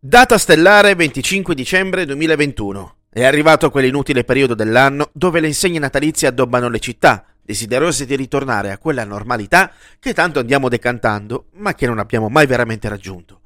[0.00, 2.98] Data stellare 25 dicembre 2021.
[3.10, 8.70] È arrivato quell'inutile periodo dell'anno dove le insegne natalizie addobbano le città, desiderose di ritornare
[8.70, 13.40] a quella normalità che tanto andiamo decantando, ma che non abbiamo mai veramente raggiunto.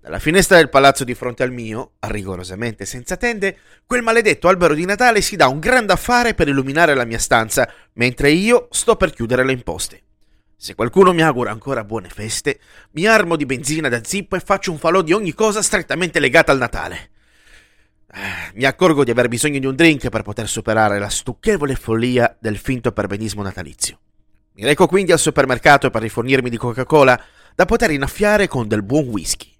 [0.00, 4.86] Dalla finestra del palazzo di fronte al mio, rigorosamente senza tende, quel maledetto albero di
[4.86, 9.12] Natale si dà un grande affare per illuminare la mia stanza, mentre io sto per
[9.12, 10.04] chiudere le imposte.
[10.60, 12.58] Se qualcuno mi augura ancora buone feste,
[12.90, 16.50] mi armo di benzina da zippo e faccio un falò di ogni cosa strettamente legata
[16.50, 17.10] al Natale.
[18.12, 22.36] Eh, mi accorgo di aver bisogno di un drink per poter superare la stucchevole follia
[22.40, 24.00] del finto perbenismo natalizio.
[24.54, 27.22] Mi reco quindi al supermercato per rifornirmi di Coca-Cola
[27.54, 29.52] da poter innaffiare con del buon whisky.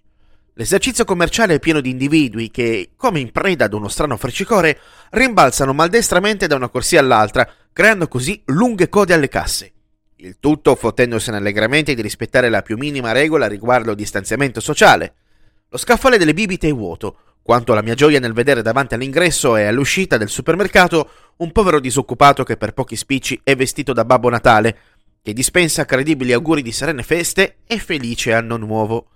[0.55, 4.77] L'esercizio commerciale è pieno di individui che, come in preda ad uno strano fricicore,
[5.11, 9.75] rimbalzano maldestramente da una corsia all'altra, creando così lunghe code alle casse.
[10.21, 15.15] Il tutto fottendosene allegramente di rispettare la più minima regola riguardo al distanziamento sociale.
[15.69, 19.67] Lo scaffale delle bibite è vuoto, quanto la mia gioia nel vedere davanti all'ingresso e
[19.67, 24.77] all'uscita del supermercato un povero disoccupato che per pochi spicci è vestito da Babbo Natale,
[25.23, 29.11] che dispensa credibili auguri di serene feste e felice anno nuovo.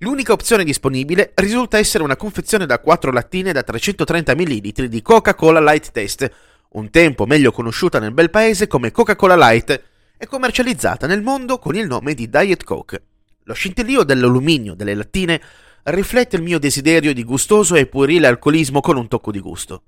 [0.00, 5.62] L'unica opzione disponibile risulta essere una confezione da 4 lattine da 330 ml di Coca-Cola
[5.62, 6.30] Light Test,
[6.72, 9.90] un tempo meglio conosciuta nel bel paese come Coca-Cola Light,
[10.22, 13.02] è commercializzata nel mondo con il nome di Diet Coke.
[13.42, 15.42] Lo scintillio dell'alluminio delle lattine
[15.82, 19.82] riflette il mio desiderio di gustoso e puerile alcolismo con un tocco di gusto.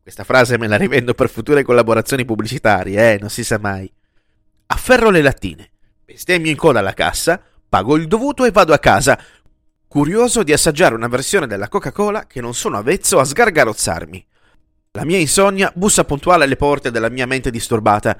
[0.00, 3.92] Questa frase me la rivendo per future collaborazioni pubblicitarie, eh, non si sa mai.
[4.66, 5.70] Afferro le lattine,
[6.04, 9.20] bestemmio in coda alla cassa, pago il dovuto e vado a casa,
[9.88, 14.24] curioso di assaggiare una versione della Coca-Cola che non sono avvezzo a sgargarozzarmi.
[14.92, 18.16] La mia insonnia bussa puntuale alle porte della mia mente disturbata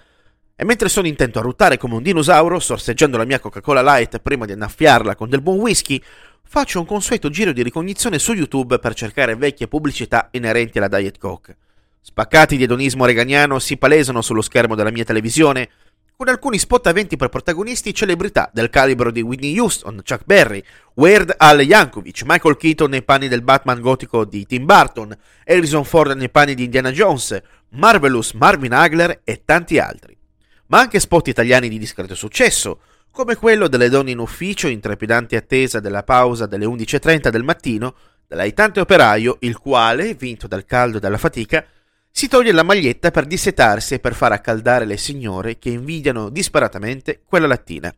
[0.61, 4.45] e mentre sono intento a ruttare come un dinosauro, sorseggiando la mia Coca-Cola Light prima
[4.45, 5.99] di annaffiarla con del buon whisky,
[6.45, 11.17] faccio un consueto giro di ricognizione su YouTube per cercare vecchie pubblicità inerenti alla Diet
[11.17, 11.57] Coke.
[12.03, 15.71] Spaccati di edonismo reganiano si palesano sullo schermo della mia televisione,
[16.15, 20.63] con alcuni spot aventi per protagonisti celebrità del calibro di Whitney Houston, Chuck Berry,
[20.93, 26.15] Weird Al Yankovic, Michael Keaton nei panni del Batman gotico di Tim Burton, Harrison Ford
[26.19, 27.41] nei panni di Indiana Jones,
[27.71, 30.19] Marvelous Marvin Hagler e tanti altri
[30.71, 35.37] ma anche spot italiani di discreto successo, come quello delle donne in ufficio in trepidante
[35.37, 37.95] attesa della pausa delle 11.30 del mattino,
[38.27, 41.65] dell'aitante operaio, il quale, vinto dal caldo e dalla fatica,
[42.13, 47.23] si toglie la maglietta per dissetarsi e per far accaldare le signore che invidiano disperatamente
[47.25, 47.93] quella lattina.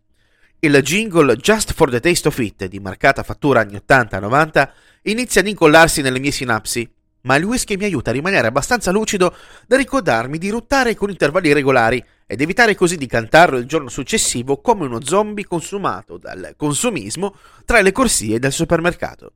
[0.58, 4.68] Il jingle Just for the Taste of It, di marcata fattura anni 80-90,
[5.02, 6.90] inizia ad incollarsi nelle mie sinapsi,
[7.22, 9.34] ma il whisky mi aiuta a rimanere abbastanza lucido
[9.66, 14.62] da ricordarmi di ruttare con intervalli regolari ed evitare così di cantarlo il giorno successivo
[14.62, 19.34] come uno zombie consumato dal consumismo tra le corsie del supermercato.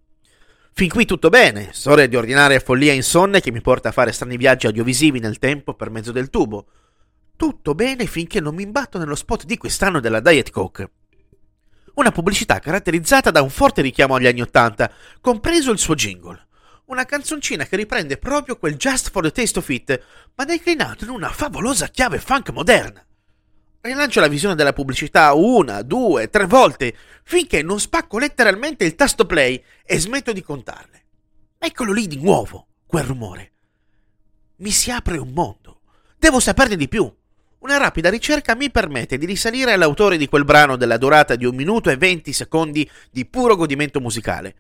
[0.73, 4.39] Fin qui tutto bene, storia di ordinaria follia insonne che mi porta a fare strani
[4.39, 6.69] viaggi audiovisivi nel tempo per mezzo del tubo.
[7.37, 10.91] Tutto bene finché non mi imbatto nello spot di quest'anno della Diet Coke.
[11.97, 14.91] Una pubblicità caratterizzata da un forte richiamo agli anni Ottanta,
[15.21, 16.47] compreso il suo jingle
[16.87, 20.01] una canzoncina che riprende proprio quel Just for the Taste of It,
[20.35, 23.05] ma declinato in una favolosa chiave funk moderna.
[23.81, 29.27] Rilancio la visione della pubblicità una, due, tre volte, finché non spacco letteralmente il tasto
[29.27, 31.05] play e smetto di contarle.
[31.59, 33.53] Eccolo lì di nuovo, quel rumore.
[34.57, 35.81] Mi si apre un mondo.
[36.19, 37.13] Devo saperne di più.
[37.59, 41.55] Una rapida ricerca mi permette di risalire all'autore di quel brano della durata di un
[41.55, 44.55] minuto e venti secondi di puro godimento musicale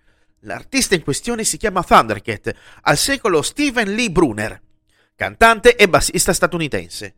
[0.46, 4.60] L'artista in questione si chiama Thundercat, al secolo Steven Lee Brunner,
[5.16, 7.14] cantante e bassista statunitense.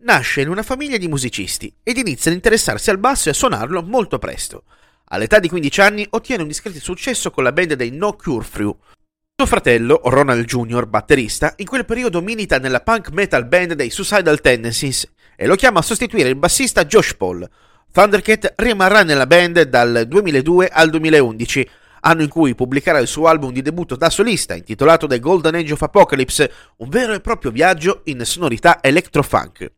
[0.00, 3.82] Nasce in una famiglia di musicisti ed inizia ad interessarsi al basso e a suonarlo
[3.82, 4.64] molto presto.
[5.06, 8.76] All'età di 15 anni ottiene un discreto successo con la band dei No Cure Through.
[9.34, 14.42] Suo fratello, Ronald Jr., batterista, in quel periodo milita nella punk metal band dei Suicidal
[14.42, 17.48] Tendencies e lo chiama a sostituire il bassista Josh Paul.
[17.90, 21.68] Thundercat rimarrà nella band dal 2002 al 2011
[22.00, 25.72] anno in cui pubblicherà il suo album di debutto da solista, intitolato The Golden Age
[25.72, 29.72] of Apocalypse, un vero e proprio viaggio in sonorità electro-funk.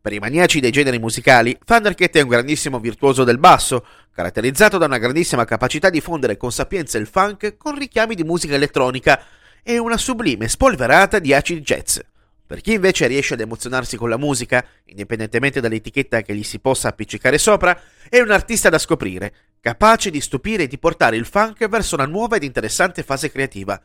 [0.00, 4.84] Per i maniaci dei generi musicali, Thundercat è un grandissimo virtuoso del basso, caratterizzato da
[4.84, 9.18] una grandissima capacità di fondere con sapienza il funk con richiami di musica elettronica
[9.62, 11.98] e una sublime spolverata di acid jazz.
[12.46, 16.88] Per chi invece riesce ad emozionarsi con la musica, indipendentemente dall'etichetta che gli si possa
[16.88, 19.32] appiccicare sopra, è un artista da scoprire,
[19.64, 23.80] capace di stupire e di portare il funk verso una nuova ed interessante fase creativa.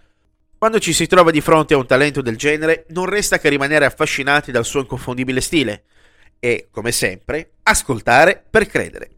[0.57, 3.85] Quando ci si trova di fronte a un talento del genere, non resta che rimanere
[3.85, 5.85] affascinati dal suo inconfondibile stile
[6.37, 9.09] e, come sempre, ascoltare per credere.